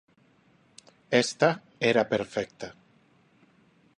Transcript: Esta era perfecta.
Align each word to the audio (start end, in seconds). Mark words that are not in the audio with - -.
Esta 1.23 1.49
era 1.91 2.09
perfecta. 2.13 2.67